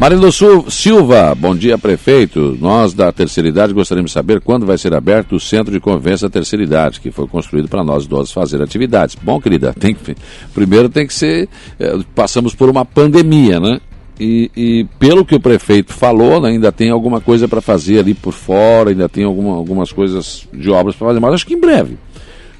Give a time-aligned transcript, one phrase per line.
[0.00, 0.30] Marilu
[0.70, 2.56] Silva, bom dia, prefeito.
[2.60, 6.28] Nós da terceira idade gostaríamos de saber quando vai ser aberto o centro de convivência
[6.28, 9.16] da terceira idade, que foi construído para nós idosos fazer atividades.
[9.16, 10.14] Bom, querida, tem que,
[10.54, 11.48] primeiro tem que ser.
[11.80, 13.80] É, passamos por uma pandemia, né?
[14.20, 18.14] E, e, pelo que o prefeito falou, né, ainda tem alguma coisa para fazer ali
[18.14, 21.60] por fora, ainda tem alguma, algumas coisas de obras para fazer, mas acho que em
[21.60, 21.98] breve.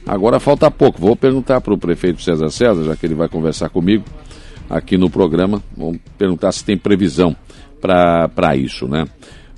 [0.05, 1.00] Agora falta pouco.
[1.00, 4.02] Vou perguntar para o prefeito César César, já que ele vai conversar comigo
[4.69, 5.62] aqui no programa.
[5.77, 7.37] Vamos perguntar se tem previsão
[7.80, 9.06] para isso, né?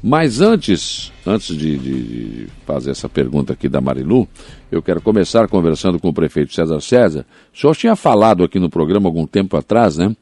[0.02, 4.26] Mas antes, antes de, de, de, fazer essa pergunta aqui da Marilu,
[4.72, 7.26] eu quero começar conversando com o prefeito César César.
[7.54, 10.16] O senhor tinha falado aqui no programa algum tempo atrás, né?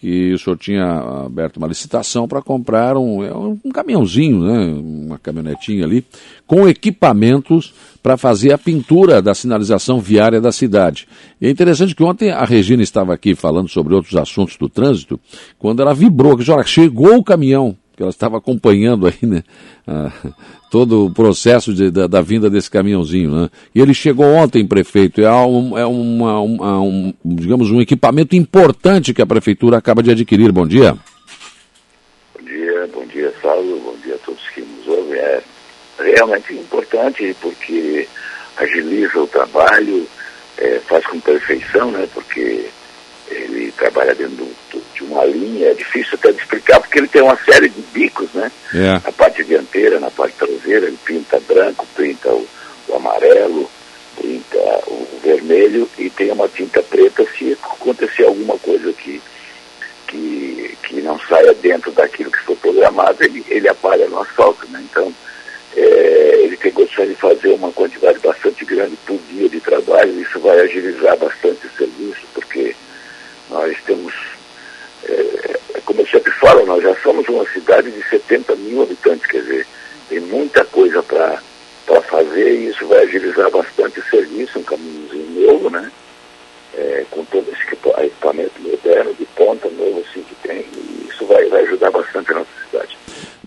[0.00, 4.80] Que o senhor tinha aberto uma licitação para comprar um, é um caminhãozinho, né?
[4.80, 6.02] Uma caminhonetinha ali,
[6.46, 11.06] com equipamentos para fazer a pintura da sinalização viária da cidade.
[11.38, 15.20] E é interessante que ontem a Regina estava aqui falando sobre outros assuntos do trânsito,
[15.58, 19.44] quando ela vibrou, que chegou o caminhão, que ela estava acompanhando aí, né,
[20.70, 23.50] todo o processo de, da, da, vinda desse caminhãozinho, né?
[23.74, 29.12] E ele chegou ontem, prefeito, é, um, é uma, uma, um, digamos, um equipamento importante
[29.12, 30.52] que a prefeitura acaba de adquirir.
[30.52, 30.96] Bom dia.
[32.38, 35.18] Bom dia, bom dia, Saulo, bom dia a todos que nos ouvem.
[35.18, 35.42] É
[35.98, 38.08] realmente importante porque
[38.56, 40.06] agiliza o trabalho,
[40.56, 42.08] é, faz com perfeição, né?
[42.14, 42.66] Porque
[43.28, 44.49] ele trabalha dentro de uma
[45.30, 48.50] linha, é difícil até de explicar, porque ele tem uma série de bicos, né?
[48.74, 48.92] É.
[48.92, 52.46] Na parte dianteira, na parte traseira, ele pinta branco, pinta o,
[52.88, 53.70] o amarelo,
[54.20, 59.20] pinta o vermelho e tem uma tinta preta se acontecer alguma coisa que,
[60.06, 64.84] que, que não saia dentro daquilo que foi programado, ele, ele apaga no asfalto, né?
[64.90, 65.12] Então,
[65.76, 70.38] é, ele tem condições de fazer uma quantidade bastante grande por dia de trabalho, isso
[70.40, 72.74] vai agilizar bastante o serviço, porque
[73.48, 74.14] nós temos,
[75.04, 79.42] é, como eu sempre falo, nós já somos uma cidade de 70 mil habitantes, quer
[79.42, 79.66] dizer,
[80.08, 81.40] tem muita coisa para
[82.02, 84.04] fazer e isso vai agilizar bastante o
[85.00, 85.90] caminhozinho novo, né?
[86.74, 91.48] É, com todo esse equipamento moderno, de ponta novo assim que tem, e isso vai,
[91.48, 92.96] vai ajudar bastante a nossa cidade.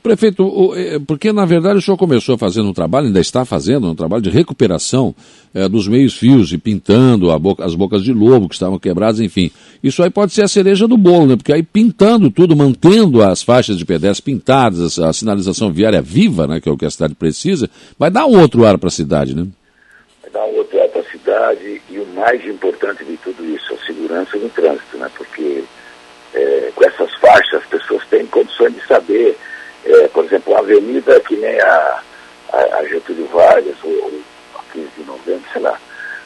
[0.04, 3.96] Prefeito, é, porque na verdade o senhor começou fazendo um trabalho, ainda está fazendo um
[3.96, 5.16] trabalho de recuperação
[5.54, 9.50] é, dos meios fios e pintando boca, as bocas de lobo que estavam quebradas, enfim.
[9.82, 11.36] Isso aí pode ser a cereja do bolo, né?
[11.38, 16.60] Porque aí pintando tudo, mantendo as faixas de pedestre pintadas, a sinalização viária viva, né?
[16.60, 19.34] Que é o que a cidade precisa, vai dar um outro ar para a cidade,
[19.34, 19.48] né?
[20.22, 20.63] Vai dar um outro
[21.34, 24.98] ar para a cidade e o mais importante de tudo isso, a segurança no trânsito,
[24.98, 25.10] né?
[25.16, 25.64] Porque
[26.34, 29.38] é, com essas faixas as pessoas têm condições de saber
[29.86, 32.00] é, por exemplo, uma avenida que nem a,
[32.54, 34.12] a, a Getúlio Vargas, ou, ou
[34.56, 35.78] a 15 de novembro, sei lá,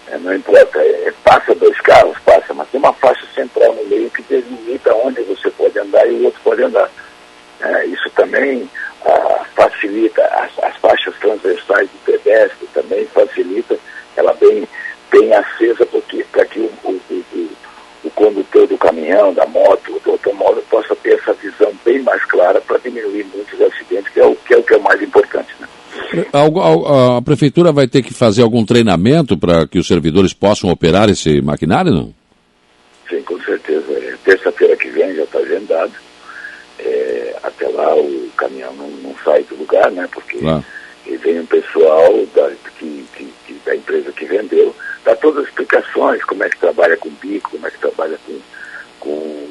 [0.09, 4.09] é, não importa, é, passa dois carros, passa, mas tem uma faixa central no meio
[4.12, 6.89] que delimita onde você pode andar e o outro pode andar.
[7.59, 8.69] É, isso também
[9.06, 13.78] ah, facilita, as, as, faixas transversais do pedestre também facilita,
[14.16, 14.68] ela bem,
[15.12, 15.85] bem acesa
[16.31, 17.50] para que o, o, o,
[18.03, 22.62] o condutor do caminhão, da moto, do automóvel possa ter essa visão bem mais clara
[22.62, 25.53] para diminuir muitos acidentes, que é o que é o, que é o mais importante.
[25.59, 25.68] Né?
[26.47, 31.09] A, a, prefeitura vai ter que fazer algum treinamento para que os servidores possam operar
[31.09, 32.13] esse maquinário, não?
[33.09, 33.91] Sim, com certeza.
[33.94, 35.94] É, Terça-feira que vem já está agendado.
[36.80, 40.07] É, até lá o caminhão não, não, sai do lugar, né?
[40.12, 40.63] Porque claro.
[41.06, 46.24] vem um pessoal da, que, que, que, da empresa que vendeu, dá todas as explicações,
[46.25, 48.40] como é que trabalha com bico, como é que trabalha com,
[49.00, 49.47] com,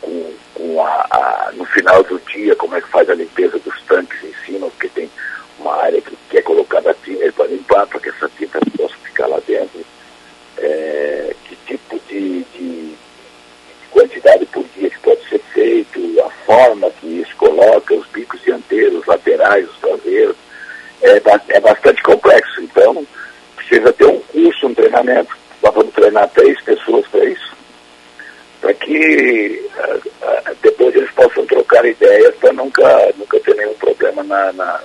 [0.00, 3.80] com, com a, a, no final do dia, como é que faz a limpeza dos
[3.82, 5.10] tanques em cima, porque tem
[5.58, 8.94] uma área que, que é colocada a tinta para limpar, para que essa tinta possa
[9.04, 9.84] ficar lá dentro.
[10.56, 12.96] É, que tipo de, de, de,
[13.90, 19.06] quantidade por dia que pode ser feito, a forma que isso coloca, os bicos dianteiros,
[19.06, 20.36] laterais, os traseiros.
[21.02, 22.60] É, é bastante complexo.
[22.60, 23.06] Então,
[23.56, 25.36] precisa ter um curso, um treinamento.
[25.62, 27.56] Nós vamos treinar três pessoas para isso,
[28.60, 32.52] para que uh, uh, depois eles possam trocar ideias para
[33.28, 34.80] nunca, ter nenhum problema na, na,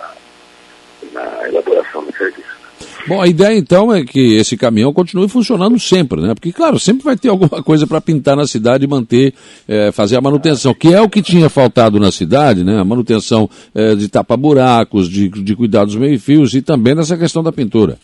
[1.14, 2.64] na elaboração do serviço.
[3.08, 6.34] Bom, a ideia então é que esse caminhão continue funcionando sempre, né?
[6.34, 9.34] Porque, claro, sempre vai ter alguma coisa para pintar na cidade e manter,
[9.68, 12.80] é, fazer a manutenção, que é o que tinha faltado na cidade, né?
[12.80, 17.52] A manutenção é, de tapa-buracos, de, de cuidar dos meio-fios e também nessa questão da
[17.52, 17.98] pintura.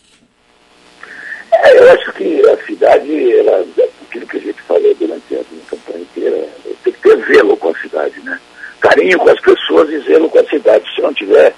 [1.52, 3.64] É, eu acho que a cidade, ela,
[4.02, 6.48] aquilo que a gente falou durante a campanha inteira,
[6.84, 8.38] tem que ter zelo com a cidade, né?
[8.80, 10.84] Carinho com as pessoas e zelo com a cidade.
[10.94, 11.54] Se não tiver,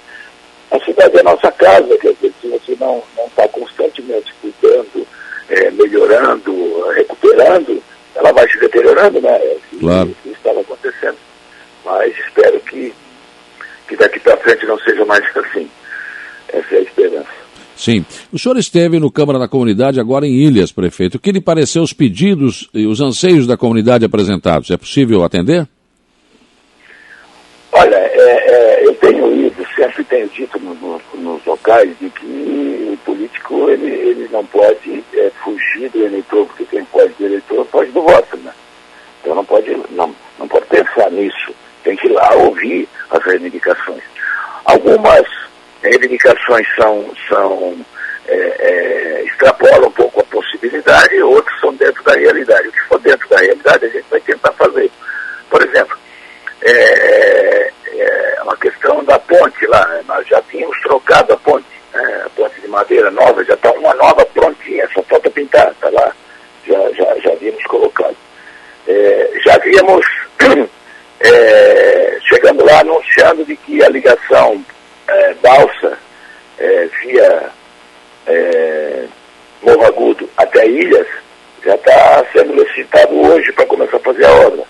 [0.71, 5.07] a cidade é a nossa casa, quer dizer, se você não está constantemente cuidando,
[5.49, 7.81] é, melhorando, recuperando,
[8.15, 9.39] ela vai se deteriorando, né?
[9.79, 10.15] Claro.
[10.25, 11.17] Isso estava acontecendo.
[11.85, 12.13] Mas
[14.03, 15.69] daqui para frente não seja mais assim.
[16.49, 17.43] Essa é a esperança.
[17.75, 18.05] Sim.
[18.31, 21.15] O senhor esteve no Câmara da Comunidade, agora em Ilhas, prefeito.
[21.15, 24.69] O que lhe pareceu os pedidos e os anseios da comunidade apresentados?
[24.69, 25.67] É possível atender?
[28.23, 32.97] É, é, eu tenho ido, sempre tenho dito no, no, nos locais de que o
[33.03, 37.91] político ele, ele não pode é, fugir do eleitor, porque quem pode do eleitor pode
[37.91, 38.53] do voto, né?
[39.21, 41.53] Então não pode, não, não pode pensar nisso.
[41.83, 44.03] Tem que ir lá ouvir as reivindicações.
[44.63, 45.27] Algumas
[45.81, 47.75] reivindicações são, são
[48.29, 52.69] é, é, extrapolam um pouco a possibilidade, outras são dentro da realidade.
[52.69, 54.89] O que for dentro da realidade a gente vai tentar fazer.
[55.49, 55.97] Por exemplo,
[56.61, 57.53] é
[58.43, 59.85] uma questão da ponte lá.
[59.87, 60.03] Né?
[60.07, 62.25] Nós já tínhamos trocado a ponte, né?
[62.25, 62.29] a
[63.03, 66.11] ponte de madeira nova, já está uma nova prontinha, só falta pintar, está lá,
[66.67, 68.15] já, já, já havíamos colocado.
[68.87, 70.05] É, já havíamos
[71.19, 74.63] é, chegando lá anunciando de que a ligação
[75.07, 75.97] é, balsa
[76.59, 77.49] é, via
[78.27, 79.05] é,
[79.61, 81.07] Morro Agudo até Ilhas
[81.63, 84.63] já está sendo licitado hoje para começar a fazer a obra.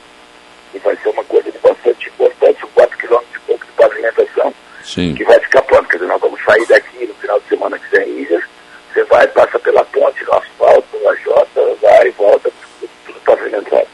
[0.76, 4.54] E vai ser uma coisa de bastante importante, são 4 km e pouco de pavimentação,
[4.84, 5.16] Sim.
[5.16, 5.88] que vai ficar pronto.
[5.88, 8.44] Quer dizer, nós vamos sair daqui no final de semana que vem em Ilhas,
[8.94, 13.88] você vai, passa pela ponte, no asfalto, na Jota, vai e volta, tudo, tudo pavimentado.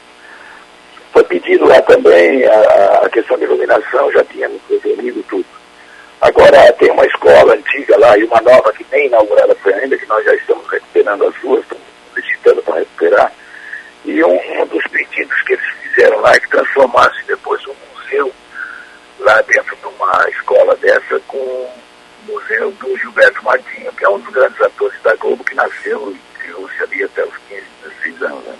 [1.20, 5.44] Foi pedido lá também a, a questão de iluminação, já tínhamos resolvido tudo.
[6.18, 10.06] Agora tem uma escola antiga lá e uma nova que nem inaugurada foi ainda, que
[10.06, 11.84] nós já estamos recuperando as ruas, estamos
[12.14, 13.32] visitando para recuperar.
[14.06, 18.32] E um, um, dos pedidos que eles fizeram lá é que transformasse depois um museu
[19.18, 21.70] lá dentro de uma escola dessa com o
[22.28, 26.38] museu do Gilberto Martinho, que é um dos grandes atores da Globo que nasceu e
[26.38, 28.44] criou-se ali até os 15, 16 anos.
[28.46, 28.54] Né?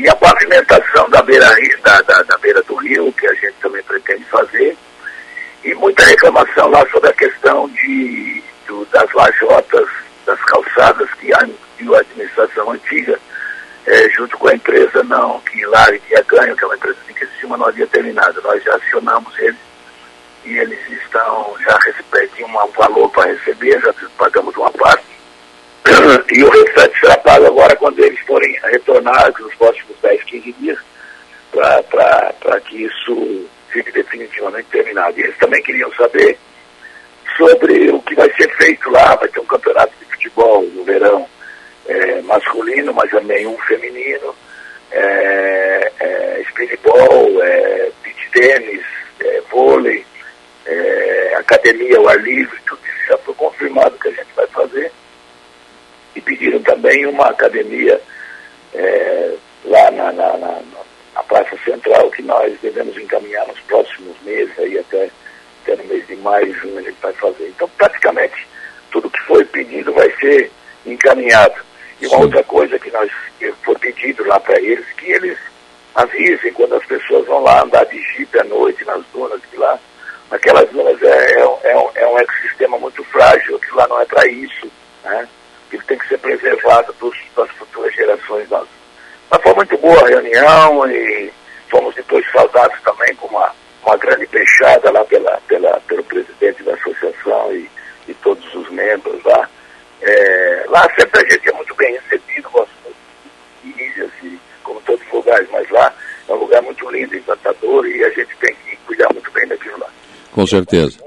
[0.00, 3.82] E a pavimentação da beira, da, da, da beira do rio, que a gente também
[3.82, 4.74] pretende fazer,
[5.62, 9.86] e muita reclamação lá sobre a questão de, do, das lajotas,
[10.24, 13.18] das calçadas que a, que a administração antiga,
[13.86, 17.26] é, junto com a empresa não, que lá tinha ganho, que é uma empresa que
[17.38, 18.40] cima não havia terminado.
[18.40, 19.60] Nós já acionamos eles
[20.46, 25.04] e eles estão, já recebem um valor para receber, já pagamos uma parte.
[26.32, 30.78] E o restante pago agora quando eles forem retornar nos próximos 10, 15 dias,
[31.50, 35.18] para que isso fique definitivamente terminado.
[35.18, 36.38] E eles também queriam saber
[37.36, 39.16] sobre o que vai ser feito lá.
[39.16, 41.26] Vai ter um campeonato de futebol no verão
[41.86, 44.34] é, masculino, mas também um feminino,
[44.92, 48.84] é, é, speedball, é, beach tênis,
[49.20, 50.04] é, vôlei,
[50.66, 54.92] é, academia ao ar livre, tudo isso já foi confirmado que a gente vai fazer.
[56.14, 56.20] E
[56.90, 58.00] também uma academia
[58.74, 59.34] é,
[59.64, 60.60] lá na, na, na
[61.14, 65.10] a Praça Central, que nós devemos encaminhar nos próximos meses, aí até,
[65.62, 67.48] até no mês de maio, junho, a gente vai fazer.
[67.48, 68.46] Então, praticamente,
[68.90, 70.50] tudo que foi pedido vai ser
[70.86, 71.60] encaminhado.
[72.00, 72.22] E uma Sim.
[72.22, 75.36] outra coisa que nós que foi pedido lá para eles, que eles
[75.94, 79.78] avisem quando as pessoas vão lá andar de jipe à noite nas dunas de lá.
[80.30, 84.26] Aquelas dunas é, é, é, é um ecossistema muito frágil, que lá não é para
[84.28, 84.70] isso.
[85.04, 85.28] Né?
[85.72, 86.94] Ele tem que ser preservado
[87.34, 88.68] para as futuras gerações nossas.
[89.30, 91.32] Mas foi muito boa a reunião e
[91.70, 93.52] fomos depois saudados também com uma,
[93.84, 97.70] uma grande fechada lá pela, pela, pelo presidente da associação e,
[98.08, 99.48] e todos os membros lá.
[100.02, 102.70] É, lá sempre a gente é muito bem recebido, gosto
[103.64, 105.94] ilhas e como todos os lugares, mas lá
[106.28, 109.78] é um lugar muito lindo, encantador e a gente tem que cuidar muito bem daquilo
[109.78, 109.88] lá.
[110.32, 110.98] Com certeza.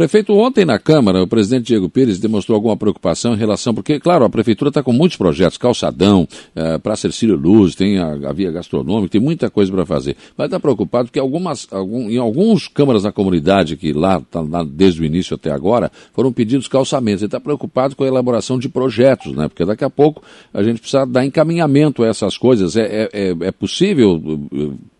[0.00, 4.24] Prefeito, ontem na Câmara, o presidente Diego Pires demonstrou alguma preocupação em relação, porque, claro,
[4.24, 6.26] a Prefeitura está com muitos projetos, calçadão,
[6.56, 10.16] é, Praça Ercílio Luz, tem a, a, via gastronômica, tem muita coisa para fazer.
[10.38, 14.64] Mas está preocupado porque algumas, algum, em alguns câmaras da comunidade, que lá, tá, lá
[14.64, 17.20] desde o início até agora, foram pedidos calçamentos.
[17.20, 19.48] Ele está preocupado com a elaboração de projetos, né?
[19.48, 20.22] Porque daqui a pouco
[20.54, 22.74] a gente precisa dar encaminhamento a essas coisas.
[22.74, 24.18] É, é, é, é possível?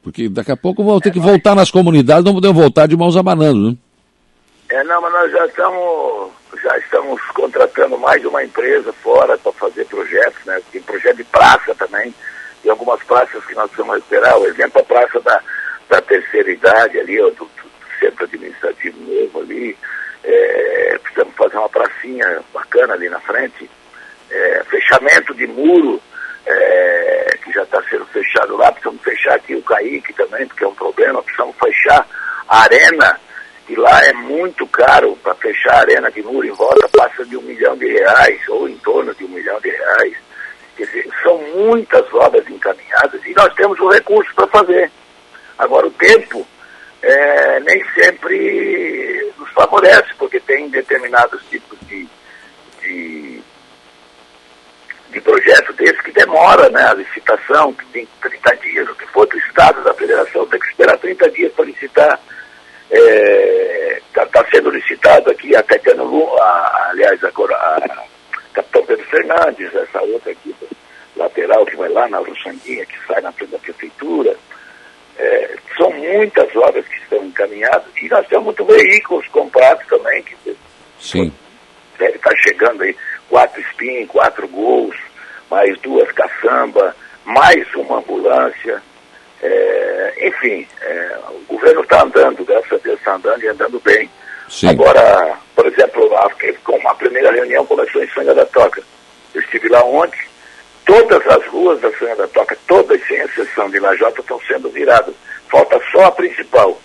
[0.03, 3.17] Porque daqui a pouco vão ter que voltar nas comunidades, não podemos voltar de mãos
[3.17, 3.77] abanando, né?
[4.71, 6.31] É, não, mas nós já estamos,
[6.63, 10.63] já estamos contratando mais de uma empresa fora para fazer projetos, né?
[10.71, 12.15] Tem projeto de praça também,
[12.63, 15.43] e algumas praças que nós precisamos recuperar, o exemplo a praça da,
[15.89, 17.51] da terceira idade ali, do, do
[17.99, 19.77] centro administrativo novo ali,
[20.23, 23.69] é, precisamos fazer uma pracinha bacana ali na frente,
[24.31, 26.01] é, fechamento de muro,
[26.47, 30.69] é, que já está sendo fechado lá, precisamos fechar aqui o Caíque também, porque é
[30.69, 32.07] um problema, precisamos fechar
[32.47, 33.19] a arena
[33.71, 37.37] e lá é muito caro para fechar a arena de muro em volta, passa de
[37.37, 40.17] um milhão de reais, ou em torno de um milhão de reais.
[40.77, 44.91] Quer dizer, são muitas obras encaminhadas e nós temos o recurso para fazer.
[45.57, 46.45] Agora, o tempo
[47.01, 52.09] é, nem sempre nos favorece, porque tem determinados tipos de,
[52.83, 53.41] de,
[55.11, 56.83] de projeto desse que demora, né?
[56.89, 60.67] A licitação, que tem 30 dias, o que for do Estado, da Federação, tem que
[60.67, 62.19] esperar 30 dias para licitar.
[62.91, 68.07] Está é, tá, tá sendo licitado aqui a Caetano Lu, a, aliás, agora a
[68.53, 70.55] Capitão Pedro Fernandes, essa outra aqui,
[71.17, 74.37] lateral que vai lá na Ruxanguinha, que sai na frente da prefeitura.
[75.19, 80.57] É, são muitas obras que estão encaminhadas e nós temos muitos veículos comprados também, que
[80.99, 81.33] Sim.
[82.01, 82.97] estar chegando aí
[83.29, 84.97] quatro spin, quatro gols,
[85.51, 86.95] mais duas caçamba,
[87.25, 88.83] mais uma ambulância.
[90.21, 94.11] Enfim, é, o governo está andando, graças a Deus está andando e andando bem.
[94.49, 94.69] Sim.
[94.69, 96.29] Agora, por exemplo, a,
[96.63, 98.83] com a primeira reunião começou em Sanga da Toca.
[99.35, 100.21] Eu estive lá ontem,
[100.85, 105.15] todas as ruas da Sanga da Toca, todas sem exceção de Lajota, estão sendo viradas.
[105.49, 106.79] Falta só a principal.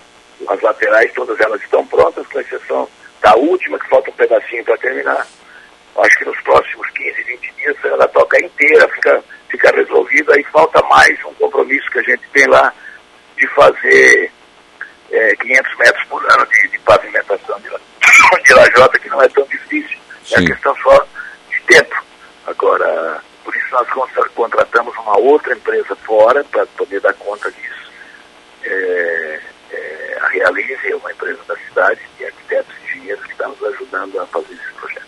[0.47, 2.87] As laterais, todas elas estão prontas, com exceção
[3.21, 5.27] da última, que falta um pedacinho para terminar.
[5.97, 10.39] Acho que nos próximos 15, 20 dias a Sanga da Toca inteira fica, fica resolvida
[10.39, 12.71] e falta mais um compromisso que a gente tem lá
[13.37, 14.31] de fazer
[15.11, 17.69] é, 500 metros por ano de, de pavimentação de,
[18.43, 19.97] de lajota, que não é tão difícil.
[20.25, 20.43] Sim.
[20.43, 21.05] É questão só
[21.49, 21.95] de tempo.
[22.47, 23.87] Agora, por isso nós
[24.33, 27.91] contratamos uma outra empresa fora para poder dar conta disso.
[28.63, 29.39] É,
[29.71, 33.63] é, a Realize é uma empresa da cidade de arquitetos e engenheiros que está nos
[33.63, 35.04] ajudando a fazer esse projeto.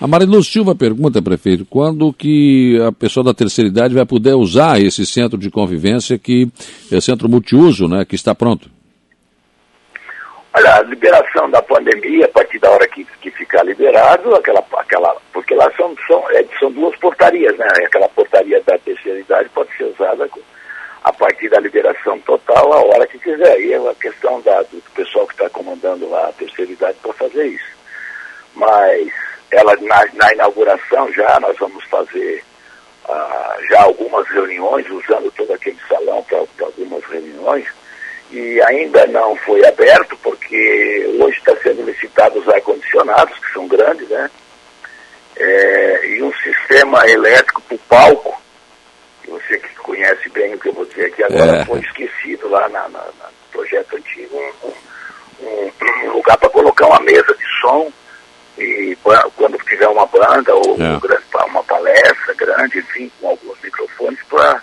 [0.00, 4.80] A Mariluz Silva pergunta, prefeito, quando que a pessoa da terceira idade vai poder usar
[4.80, 6.48] esse centro de convivência que
[6.90, 8.70] é centro multiuso, né, que está pronto?
[10.54, 15.14] Olha, a liberação da pandemia, a partir da hora que, que ficar liberado, aquela, aquela,
[15.34, 17.66] porque lá são, são, é, são duas portarias, né?
[17.84, 20.26] Aquela portaria da terceira idade pode ser usada
[21.04, 23.60] a partir da liberação total a hora que quiser.
[23.60, 27.12] E é uma questão da, do pessoal que está comandando lá a terceira idade para
[27.12, 27.78] fazer isso.
[28.56, 29.12] Mas
[29.52, 32.44] ela na, na, inauguração já nós vamos fazer
[33.08, 37.66] uh, já algumas reuniões, usando todo aquele salão para algumas reuniões
[38.30, 44.08] e ainda não foi aberto, porque hoje está sendo licitado os ar-condicionados, que são grandes,
[44.08, 44.30] né?
[45.36, 48.42] É, e um sistema elétrico para o palco,
[49.22, 51.64] que você que conhece bem o que eu vou dizer aqui agora, é.
[51.64, 54.68] foi esquecido lá na, na, na projeto antigo, um,
[55.46, 55.70] um,
[56.06, 57.90] um lugar para colocar uma mesa de som,
[58.60, 58.96] e
[59.36, 61.44] quando tiver uma banda ou é.
[61.46, 64.62] uma palestra grande, enfim, com alguns microfones, para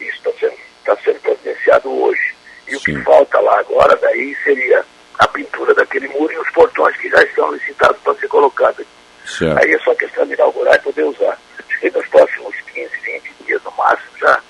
[0.00, 2.34] isso está sendo, tá sendo providenciado hoje.
[2.68, 4.84] E o que falta lá agora daí seria
[5.18, 8.86] a pintura daquele muro e os portões que já estão licitados para ser colocados.
[9.26, 9.58] Certo.
[9.58, 11.38] Aí é só questão de inaugurar e poder usar.
[11.80, 14.40] Que nos próximos 15, 20 dias no máximo já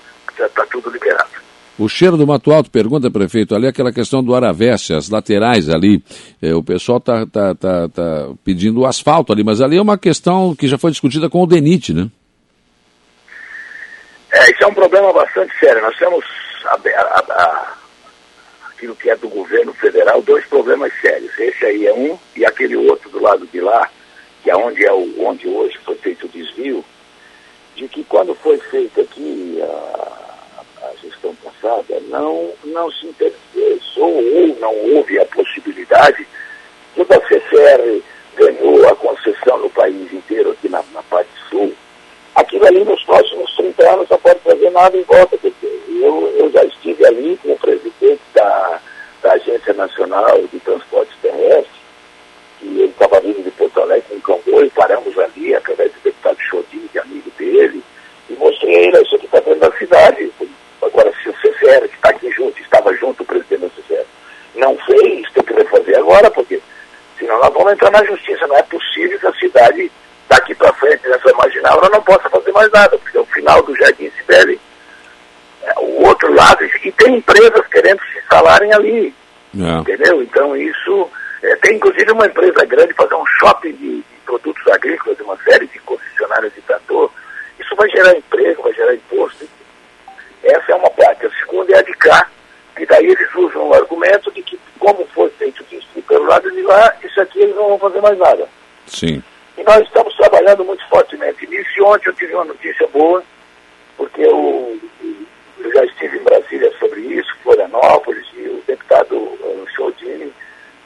[0.45, 1.30] está tudo liberado.
[1.81, 6.03] O cheiro do Mato Alto, pergunta, prefeito, ali aquela questão do Araveste, as laterais ali,
[6.39, 10.55] é, o pessoal está tá, tá, tá pedindo asfalto ali, mas ali é uma questão
[10.55, 12.07] que já foi discutida com o DENIT, né?
[14.31, 15.81] É, isso é um problema bastante sério.
[15.81, 16.23] Nós temos
[16.65, 17.73] a, a, a
[18.69, 21.31] aquilo que é do governo federal, dois problemas sérios.
[21.39, 23.89] Esse aí é um, e aquele outro do lado de lá,
[24.43, 26.85] que é onde, é o, onde hoje foi feito o desvio,
[27.75, 30.20] de que quando foi feita aqui a
[31.01, 36.27] gestão passada, não, não se interessou ou não houve a possibilidade
[36.93, 38.01] que o CCR
[38.35, 41.73] ganhou a concessão no país inteiro, aqui na, na parte sul.
[42.35, 45.37] Aquilo ali nos próximos 30 anos não pode fazer nada em volta,
[46.01, 48.79] eu, eu já estive ali com o presidente da,
[49.21, 51.81] da Agência Nacional de Transportes Terrestres,
[52.59, 56.89] que ele estava vindo de Porto Alegre em comboio, paramos ali, através do deputado Chodinho,
[56.89, 57.83] que é amigo dele,
[58.29, 60.31] e mostrei a ele, isso aqui está dentro da cidade.
[60.81, 64.05] Agora, se o CCR, que está aqui junto, estava junto o presidente do CCR,
[64.55, 66.61] não fez, tem que refazer agora, porque
[67.19, 68.45] senão nós vamos entrar na justiça.
[68.47, 69.91] Não é possível que a cidade,
[70.29, 73.75] daqui para frente, nessa marginal, ela não possa fazer mais nada, porque o final do
[73.75, 74.59] Jardim Sibeli
[75.63, 79.13] é, o outro lado, e tem empresas querendo se instalarem ali.
[79.55, 79.79] É.
[79.79, 80.21] Entendeu?
[80.21, 81.09] Então isso.
[81.43, 85.65] É, tem inclusive uma empresa grande fazer um shopping de, de produtos agrícolas, uma série
[85.67, 87.11] de concessionárias de trator.
[87.59, 89.47] Isso vai gerar emprego, vai gerar imposto.
[90.43, 91.25] Essa é uma parte.
[91.25, 92.27] A segunda é a de cá,
[92.79, 96.61] e daí eles usam o argumento de que, como foi feito isso pelo lado de
[96.61, 98.47] lá, isso aqui eles não vão fazer mais nada.
[98.85, 99.23] Sim.
[99.57, 101.69] E nós estamos trabalhando muito fortemente nisso.
[101.77, 103.23] E ontem eu tive uma notícia boa,
[103.95, 104.77] porque o,
[105.59, 110.33] eu já estive em Brasília sobre isso, Florianópolis, e o deputado uh, Chodini,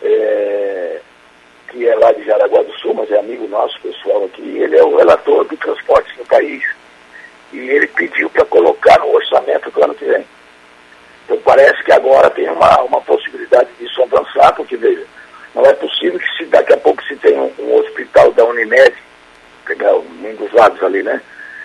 [0.03, 0.99] é,
[1.69, 4.83] que é lá de Jaraguá do Sul, mas é amigo nosso pessoal aqui, ele é
[4.83, 6.63] o relator do transporte no país.
[7.53, 10.25] E ele pediu para colocar no orçamento do ano que vem.
[11.25, 15.03] Então parece que agora tem uma, uma possibilidade disso avançar, porque veja,
[15.53, 18.93] não é possível que se daqui a pouco se tenha um, um hospital da Unimed,
[19.65, 21.19] pegar um dos lados ali, né?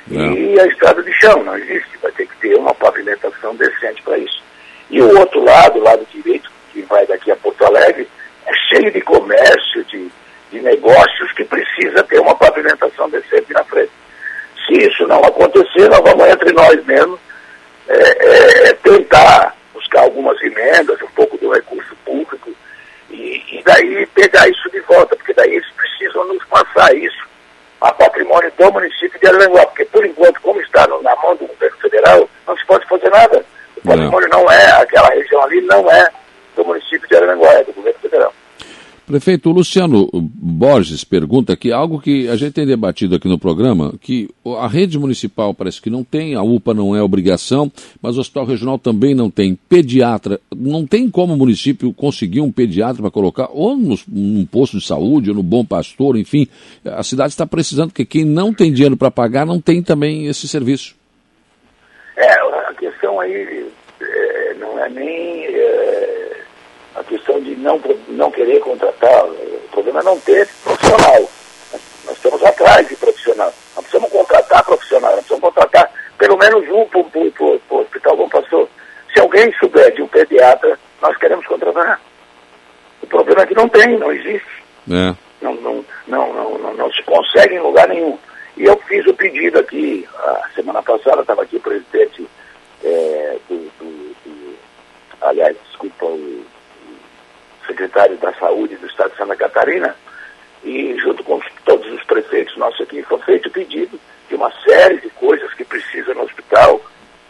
[0.06, 0.32] Não.
[0.32, 4.16] E a estrada de chão, não existe, vai ter que ter uma pavimentação decente para
[4.18, 4.42] isso.
[4.88, 8.08] E o outro lado, o lado direito, que vai daqui a Porto Alegre,
[8.46, 10.10] é cheio de comércio, de,
[10.50, 13.92] de negócios que precisa ter uma pavimentação decente na frente.
[14.66, 17.18] Se isso não acontecer, nós vamos entre nós mesmo
[17.88, 22.50] é, é, tentar buscar algumas emendas, um pouco do recurso público,
[23.10, 27.28] e, e daí pegar isso de volta, porque daí eles precisam nos passar isso
[27.80, 31.78] a patrimônio do município de Araranguá, porque por enquanto, como está na mão do governo
[31.78, 33.44] federal, não se pode fazer nada.
[33.76, 36.10] O patrimônio não, não é, aquela região ali não é
[36.54, 37.79] do município de Araranguá, é do.
[39.10, 44.28] Prefeito Luciano Borges pergunta aqui algo que a gente tem debatido aqui no programa, que
[44.56, 48.44] a rede municipal parece que não tem, a UPA não é obrigação, mas o hospital
[48.44, 49.58] regional também não tem.
[49.68, 54.78] Pediatra, não tem como o município conseguir um pediatra para colocar ou no, num posto
[54.78, 56.46] de saúde ou no Bom Pastor, enfim.
[56.84, 60.46] A cidade está precisando, porque quem não tem dinheiro para pagar não tem também esse
[60.46, 60.94] serviço.
[62.16, 62.30] É,
[62.68, 63.66] a questão aí
[64.00, 65.46] é, não é nem...
[65.46, 66.30] É
[66.94, 71.28] a questão de não, não querer contratar, o problema é não ter profissional.
[72.04, 73.52] Nós estamos atrás de profissional.
[73.76, 78.68] Nós precisamos contratar profissional, nós precisamos contratar pelo menos um para o Hospital Bom Pastor.
[79.12, 82.00] Se alguém souber de um pediatra, nós queremos contratar.
[83.02, 84.62] O problema é que não tem, não existe.
[84.90, 85.14] É.
[85.40, 88.18] Não, não, não, não, não, não se consegue em lugar nenhum.
[88.56, 92.28] E eu fiz o pedido aqui, a semana passada estava aqui o presidente
[92.84, 94.56] é, do, do, do,
[95.22, 96.44] aliás, desculpa, o
[97.66, 99.96] secretário da Saúde do Estado de Santa Catarina,
[100.62, 104.98] e junto com todos os prefeitos nossos aqui, foi feito o pedido de uma série
[104.98, 106.80] de coisas que precisa no hospital,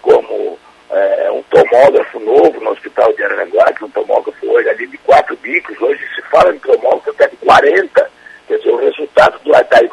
[0.03, 0.59] como
[0.91, 5.37] é, um tomógrafo novo no hospital de Araranguá, que um tomógrafo hoje ali de quatro
[5.37, 8.11] bicos, hoje se fala em tomógrafo até de 40,
[8.49, 9.85] quer dizer, o resultado do, da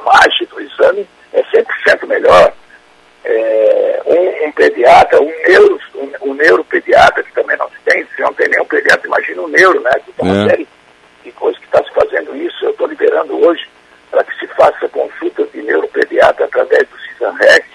[0.58, 2.54] do exame é 100% melhor.
[3.24, 8.22] É, um, um, pediatra, um, neuro, um, um neuropediatra, que também não se tem, se
[8.22, 9.91] não tem nenhum pediatra, imagina um neuro, né?
[10.06, 10.50] Que tem uma é.
[10.50, 10.67] série
[11.24, 12.63] de coisas que está se fazendo isso.
[12.63, 13.67] Eu estou liberando hoje
[14.10, 17.65] para que se faça consulta de neuropediatra através do CISANREC,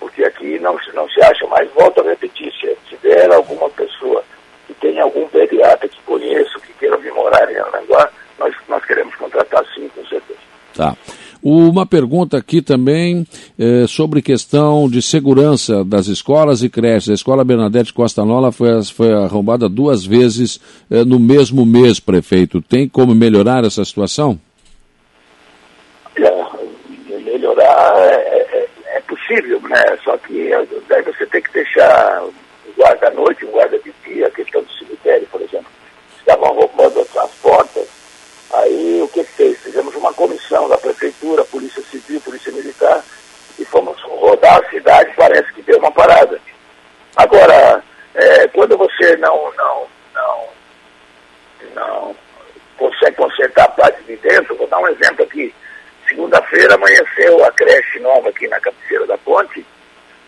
[0.00, 1.70] porque aqui não, não se acha mais.
[1.70, 4.24] Volto a repetir, se tiver alguma pessoa
[4.66, 9.14] que tenha algum pediatra que conheça, que queira vir morar em Aranguá, nós, nós queremos
[9.14, 10.40] contratar sim, com certeza.
[10.74, 10.96] Tá.
[11.66, 13.26] Uma pergunta aqui também
[13.58, 17.10] é, sobre questão de segurança das escolas e creches.
[17.10, 22.62] A escola Bernadette Costa Nola foi, foi arrombada duas vezes é, no mesmo mês, prefeito.
[22.62, 24.38] Tem como melhorar essa situação?
[26.14, 29.82] É, melhorar é, é, é possível, né?
[30.04, 30.48] Só que
[30.88, 35.26] daí você tem que deixar o guarda-noite, o guarda de dia, a questão do cemitério,
[35.32, 35.66] por exemplo.
[36.20, 37.95] Estavam roubando as portas
[38.56, 39.58] Aí o que fez?
[39.58, 43.04] Fizemos uma comissão da prefeitura, Polícia Civil, Polícia Militar,
[43.58, 46.40] e fomos rodar a cidade, parece que deu uma parada.
[47.16, 47.82] Agora,
[48.14, 50.48] é, quando você não, não, não,
[51.74, 52.16] não
[52.78, 55.54] consegue consertar a parte de dentro, vou dar um exemplo aqui.
[56.08, 59.66] Segunda-feira amanheceu a creche nova aqui na cabeceira da ponte,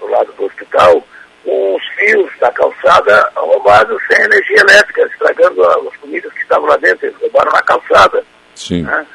[0.00, 1.02] do lado do hospital,
[1.48, 7.06] os fios da calçada roubados sem energia elétrica, estragando as comidas que estavam lá dentro,
[7.06, 8.22] eles roubaram na calçada.
[8.54, 8.82] Sim.
[8.82, 9.06] Né?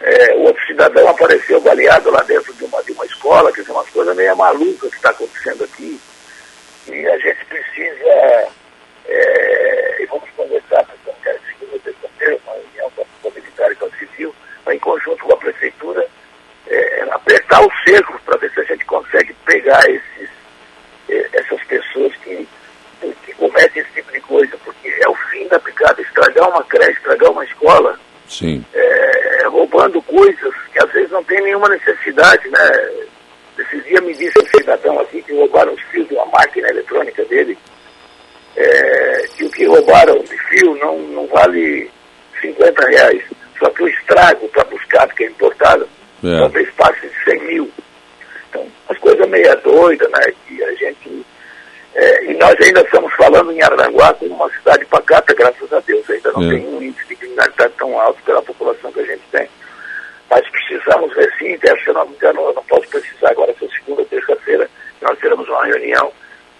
[0.00, 3.76] É, o outro cidadão apareceu baleado lá dentro de uma, de uma escola, que são
[3.76, 6.00] umas coisas meio malucas que está acontecendo aqui.
[6.88, 8.48] E a gente precisa,
[9.06, 12.90] é, e vamos conversar, porque é segunda terça-feira, uma reunião
[13.22, 14.34] com a militar e com a civil,
[14.68, 16.06] em conjunto com a prefeitura,
[16.66, 20.37] é, apertar os cercos para ver se a gente consegue pegar esses
[21.08, 22.46] essas pessoas que,
[23.24, 26.92] que cometem esse tipo de coisa, porque é o fim da picada, estragar uma creche,
[26.92, 28.64] estragar uma escola, Sim.
[28.74, 32.90] É, roubando coisas que às vezes não tem nenhuma necessidade, né?
[33.58, 37.24] Esses dias me disse um cidadão aqui que roubaram os fios de uma máquina eletrônica
[37.24, 37.58] dele,
[38.56, 41.90] é, que o que roubaram de fio não, não vale
[42.40, 43.22] 50 reais,
[43.58, 45.88] só que o estrago para buscar, porque é importado,
[46.22, 46.38] é.
[46.38, 47.70] talvez passe de 100 mil.
[48.88, 50.32] Então, as coisas meia doida, né?
[50.46, 51.26] Que a gente.
[51.94, 56.08] É, e nós ainda estamos falando em Aranguá como uma cidade pacata, graças a Deus.
[56.08, 56.50] Ainda não é.
[56.50, 59.48] tem um índice de criminalidade tão alto pela população que a gente tem.
[60.30, 63.66] Mas precisamos ver sim, se eu não me engano, eu não posso precisar agora, essa
[63.74, 64.68] segunda, terça-feira,
[65.00, 66.12] nós teremos uma reunião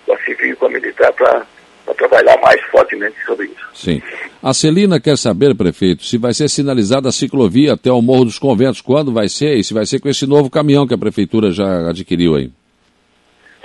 [0.07, 1.47] com a civil e com a militar para
[1.89, 3.69] para trabalhar mais fortemente sobre isso.
[3.75, 4.03] Sim.
[4.43, 8.39] A Celina quer saber, prefeito, se vai ser sinalizada a ciclovia até o Morro dos
[8.39, 11.51] Conventos, quando vai ser e se vai ser com esse novo caminhão que a prefeitura
[11.51, 12.51] já adquiriu aí.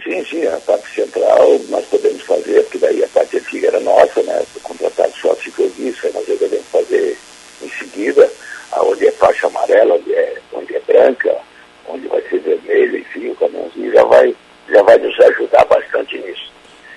[0.03, 3.79] Sim, sim, é a parte central nós podemos fazer, porque daí a parte antiga era
[3.79, 4.41] nossa, né?
[4.61, 7.17] Contratado só a ciclovia, isso aí nós devemos fazer
[7.61, 8.29] em seguida,
[8.81, 11.35] onde é faixa amarela, onde é, onde é branca,
[11.87, 14.35] onde vai ser vermelho, enfim, o caminhãozinho já vai,
[14.69, 16.51] já vai nos ajudar bastante nisso.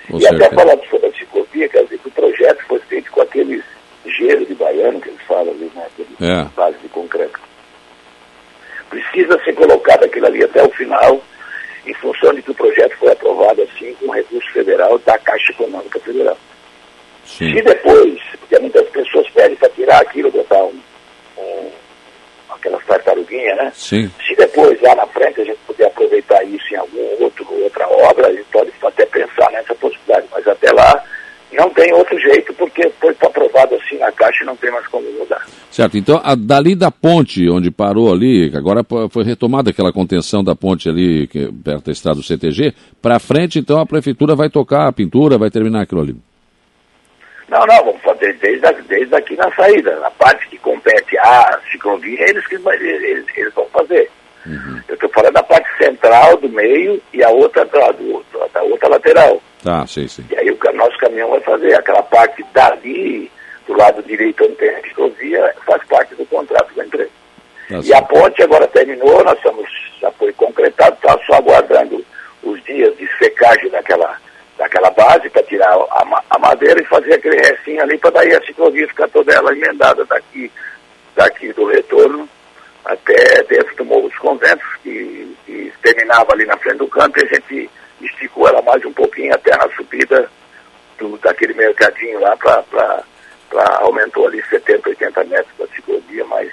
[0.09, 0.45] Com e certeza.
[0.45, 0.86] até falar de
[23.87, 24.11] Sim.
[24.27, 28.27] Se depois, lá na frente, a gente puder aproveitar isso em algum outro, outra obra,
[28.27, 30.27] a gente pode até pensar nessa possibilidade.
[30.29, 31.01] Mas até lá,
[31.53, 35.09] não tem outro jeito, porque foi aprovado assim na Caixa e não tem mais como
[35.13, 35.41] mudar.
[35.71, 40.53] Certo, então a, dali da ponte, onde parou ali, agora foi retomada aquela contenção da
[40.53, 44.89] ponte ali, que, perto da estrada do CTG, para frente, então a prefeitura vai tocar
[44.89, 46.15] a pintura, vai terminar aquilo ali.
[47.47, 49.95] Não, não, vamos fazer desde, desde aqui na saída.
[49.99, 54.09] Na parte que compete à ciclovia, eles, que, eles, eles vão fazer.
[54.45, 54.81] Uhum.
[54.87, 58.89] Eu estou falando da parte central, do meio, e a outra da, do, da outra
[58.89, 59.41] lateral.
[59.63, 60.25] Tá, sim, sim.
[60.29, 61.73] E aí o nosso caminhão vai fazer.
[61.75, 63.31] Aquela parte dali,
[63.65, 67.11] do lado direito onde tem a ciclovia, faz parte do contrato da empresa.
[67.69, 69.69] Tá e a ponte agora terminou, nós estamos,
[70.01, 72.03] já foi concretado, está só aguardando
[72.43, 74.17] os dias de secagem daquela
[74.57, 78.41] daquela base para tirar a, a, madeira e fazer aquele recinho ali para daí a
[78.45, 80.51] ciclovia ficar toda ela emendada daqui,
[81.15, 82.27] daqui do retorno
[82.85, 87.23] até dentro do Morro dos Conventos, que, que, terminava ali na frente do campo e
[87.23, 87.69] a gente
[88.01, 90.29] esticou ela mais um pouquinho até na subida
[90.97, 93.03] do, daquele mercadinho lá para
[93.81, 96.51] aumentou ali 70, 80 metros da ciclovia, mas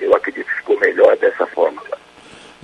[0.00, 1.82] eu acredito que ficou melhor dessa forma.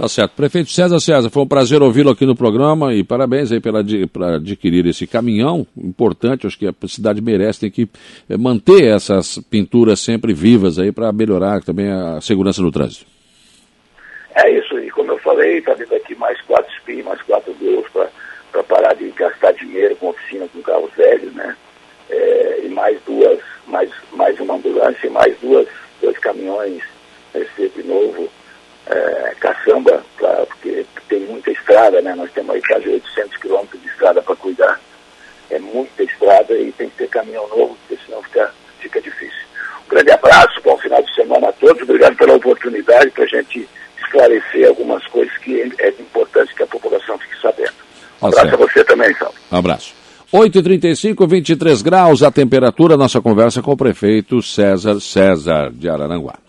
[0.03, 0.33] Tá certo.
[0.33, 4.35] Prefeito César César, foi um prazer ouvi-lo aqui no programa e parabéns aí pela, para
[4.35, 6.45] adquirir esse caminhão importante.
[6.45, 7.89] Acho que a cidade merece, tem que
[8.29, 13.07] eh, manter essas pinturas sempre vivas aí para melhorar também a segurança no trânsito.
[14.35, 17.87] É isso, e como eu falei, está vindo aqui mais quatro SPI, mais quatro gols
[18.51, 21.57] para parar de gastar dinheiro com oficina com carros velhos, né?
[22.11, 23.39] É, e mais duas,
[23.69, 25.69] mais, mais uma ambulância mais duas,
[26.01, 26.83] dois caminhões
[27.33, 28.29] de novo
[28.87, 32.15] é, caçamba, pra, porque tem muita estrada, né?
[32.15, 34.81] Nós temos aí quase 800 quilômetros de estrada para cuidar.
[35.51, 39.43] É muita estrada e tem que ter caminhão novo, porque senão fica, fica difícil.
[39.87, 41.83] Um grande abraço, bom final de semana a todos.
[41.83, 43.69] Obrigado pela oportunidade para a gente
[43.99, 47.73] esclarecer algumas coisas que é importante que a população fique sabendo.
[48.21, 48.63] Um abraço certo.
[48.63, 49.37] a você também, Salve.
[49.51, 49.95] Um abraço.
[50.33, 52.97] 8h35, 23 graus a temperatura.
[52.97, 56.42] Nossa conversa com o prefeito César César de Araranguá.